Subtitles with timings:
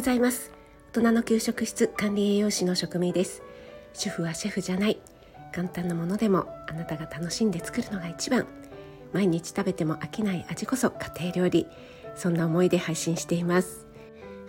[0.00, 0.50] ございます。
[0.94, 3.42] 大人の給食室管理栄養士の職味です。
[3.92, 4.98] 主婦はシェフじゃない。
[5.52, 8.46] 簡単なものでもあなたが楽しんで作るのが一番。
[9.12, 11.66] 毎日食べても飽きない味こそ家庭料理。
[12.16, 13.86] そんな思いで配信しています。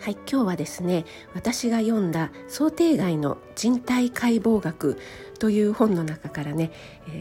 [0.00, 1.04] はい今日はですね
[1.34, 4.96] 私が読んだ想定外の人体解剖学
[5.38, 6.70] という本の中からね、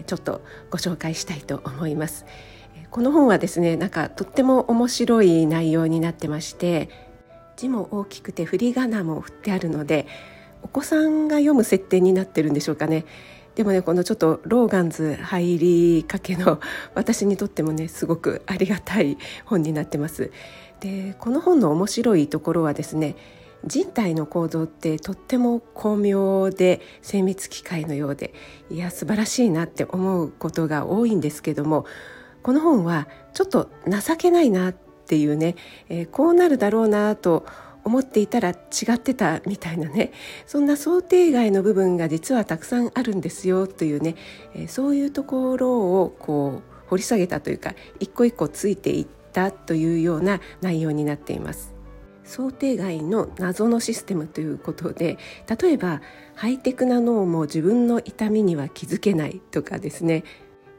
[0.07, 2.25] ちょっとご紹介したいと思います。
[2.91, 7.10] この本はですねなんかとっても面白い内容になってまして
[7.61, 10.07] 字も大きくて振り仮名も振ってあるので
[10.63, 13.05] お子さんが読む設定になってるんでしょうかね。
[13.55, 16.59] でもねこのちょっとローガンズ入りかけの
[16.95, 20.31] 私にとってもねすごくありがたい本になってます。
[20.79, 23.15] でこの本の面白いところはですね
[23.65, 28.33] 人体の構造ってとっても巧妙で精密機械のようで
[28.71, 31.85] いや素晴らしいなって思うことが多いんですけども
[32.41, 34.75] この本はちょっと情けないなっ
[35.11, 35.57] ていうね、
[35.89, 37.45] えー、こうなるだろうなと
[37.83, 38.55] 思っていたら違
[38.93, 40.13] ってたみたいなね。
[40.47, 44.15] そんな想定外の部分が実はたくさんあるんですよというね、
[44.55, 51.73] えー、そういうところをこう掘り下げたというか一個一個ついていったというような内容になっています。
[52.23, 55.17] 想定外の謎のシステムということで
[55.59, 56.01] 例えば
[56.35, 60.23] ハイテクな脳も自分の痛みには気づけないとかですね。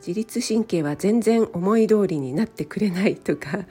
[0.05, 3.67] 自律神経は全然思い通りになってくれないとか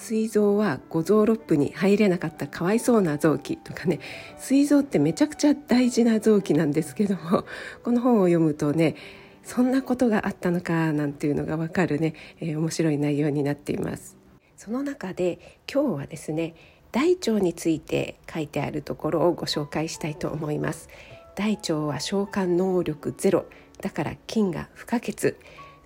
[0.00, 4.00] 膵臓は五臓六腑に入れなかったかわいそうな臓器とかね
[4.38, 7.44] 膵臓ってめちゃくちゃ大事な臓器なんですけども
[7.84, 8.96] この本を読むとね
[9.44, 14.16] そんなことがあったのかなんていうのがわかるね、えー、面白い内容になっています。
[14.56, 15.38] その中で
[15.72, 16.54] 今日はですね
[16.92, 20.88] 大腸について書いてあるところをご紹介したいと思います。
[21.34, 23.46] 大腸は消化能力ゼロ
[23.80, 25.34] だから菌が不可欠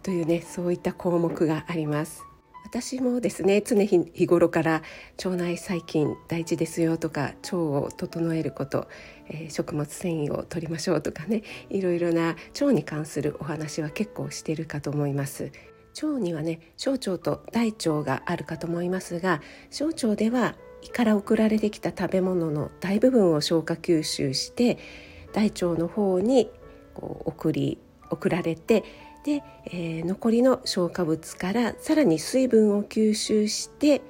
[0.03, 2.34] というねそういった項目があります。
[2.75, 4.83] 私もですね常日頃から
[5.25, 8.89] 腸内細菌大事ですよとか腸を整えること、
[9.29, 15.53] えー、食物繊維を取りましょうとかねいろいろな腸に関するお話は結構してるかと思います。
[16.03, 24.79] 腸にはね小腸と大腸があるかと思いますが小腸では胃から送られてきた食べ物の大部分を消化吸収して
[25.33, 26.51] 大腸の方に
[26.95, 27.79] こう送り
[28.11, 28.83] 送られて
[29.25, 34.03] で、えー、残りの消化物からさらに水分を吸収して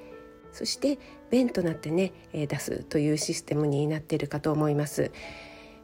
[0.53, 0.99] そして
[1.31, 5.11] 便となってね、えー、出すというシステムになっているかと思います。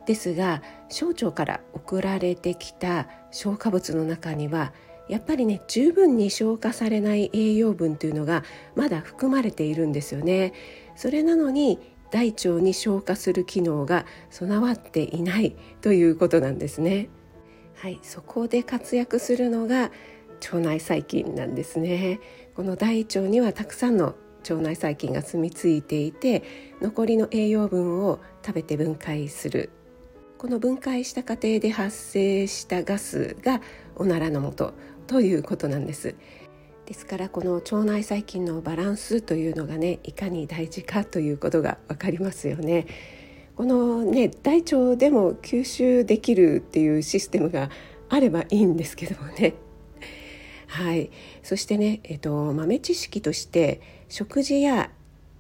[0.06, 4.72] ですが小腸から送られてきた消化物の中には
[5.08, 8.42] やっぱりね十分に消化されない栄養分というのが
[8.74, 10.52] まだ含まれているんですよね。
[10.96, 11.78] それなのに
[12.10, 17.08] 大腸に消化する機能が備わっていないということなんですね。
[17.80, 19.90] はい、そこで活躍するのが
[20.42, 22.20] 腸内細菌なんですね。
[22.54, 26.42] この大腸にはたくさんの腸内細菌が住み着いていて
[26.82, 29.70] 残りの栄養分を食べて分解する。
[30.36, 33.62] この分解した過程で発生したガスが
[33.96, 34.74] おならの元
[35.06, 36.16] ということなんです。
[36.84, 42.86] ですからこの腸内細菌のバランスというのがねいかに大事かということが分かりますよね。
[43.60, 47.68] このね大腸でも吸収できるっていうシステムが
[48.08, 49.52] あればいいんですけどもね。
[50.66, 51.10] はい、
[51.42, 54.90] そしてね、えっと、豆知識として食事や、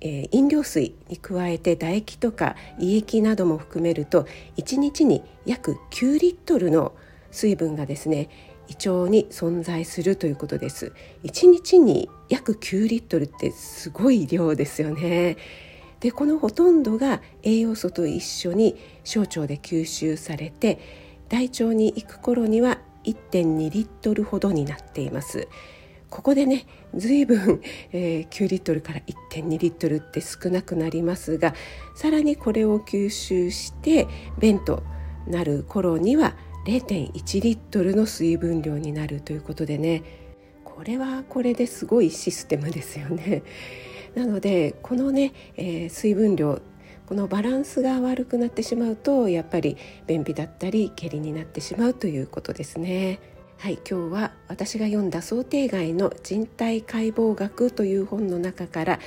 [0.02, 4.26] えー、飲料水に加えて唾液とか胃液なども含めると
[4.58, 6.92] 1日に約9リットルの
[7.30, 8.28] 水分がですね
[8.68, 10.92] 胃腸に存在するということです。
[11.24, 15.38] 1日に約9リットルってすごい量ですよね。
[16.00, 20.78] でこのほとんどが栄養素と一緒に小腸で吸収されて
[21.28, 25.48] 大腸に行く頃には1.2リットルほどになっています。
[26.10, 27.62] ここでね随分、
[27.92, 31.54] えー、9リットルから1.2リットルって少なくなりますが
[31.94, 34.08] さらにこれを吸収して
[34.40, 34.82] 便と
[35.28, 36.34] なる頃には
[36.66, 40.02] 0.1リットルの水分量になるということでね
[40.64, 43.42] これはこれですごいシステムですよね。
[44.14, 46.60] なのでこのね、えー、水分量
[47.06, 49.76] このバランスが悪くなってしまうとやっぱり
[50.06, 53.18] 便秘だったり下痢になってしまうということですね。
[53.58, 59.00] はい、今日は私が読んだ想定外の人体解剖学という本の中から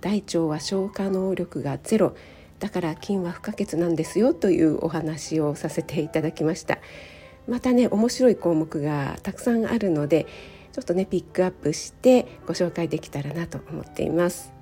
[0.00, 2.14] 大腸は消化能力がゼロ
[2.60, 6.78] だから菌は不可欠なんですよというお話をさせていただきました
[7.48, 10.26] またね面白い項目がたくさんあるので
[10.76, 14.52] ちょっとねピックアップしてご紹介できたらなと思っています。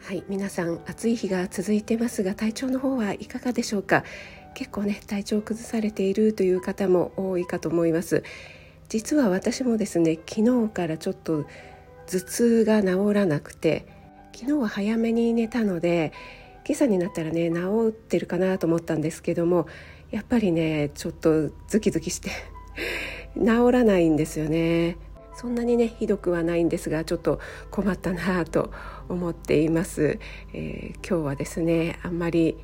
[0.00, 4.02] はい皆さん暑い日が続いてますが体調の方はいかがでしょうか？
[4.54, 8.22] 結構ね体調を崩されているという方も多いかと思います。
[8.88, 11.44] 実は私もですね昨日からちょっと
[12.06, 13.84] 頭痛が治らなくて
[14.32, 16.14] 昨日は早めに寝たので
[16.66, 19.66] 今朝になったらね治ってるかなと思ったんですけども
[20.10, 22.30] やっぱりねちょっとズキズキして
[23.36, 24.96] 治らないんですよね。
[25.38, 27.38] そんなにねひどくはないんですがちょっと
[27.70, 28.72] 困ったなと
[29.08, 30.18] 思っています、
[30.52, 32.56] えー、今日はですねあんまり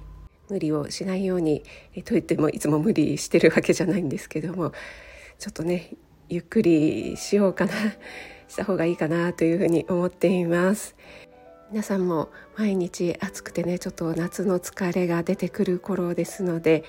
[0.51, 1.63] 無理をしないように、
[1.95, 4.73] えー、と言ってもいつも無理してるわけじゃないんですけども
[5.39, 5.93] ちょっとね
[6.29, 7.73] ゆっくりしようかな
[8.49, 10.97] した方がいいかなというふうに思っています。
[11.71, 16.85] 皆さんも毎日暑くてねちょっと夏の疲れが出てくる頃ですので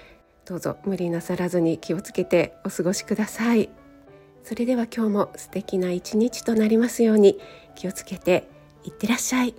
[0.46, 3.85] どうぞ無理なさらずに気をつけてお過ごしください。
[4.46, 7.40] それでは今日も素敵な一日となりますように
[7.74, 8.48] 気をつけて
[8.84, 9.56] いってらっしゃい。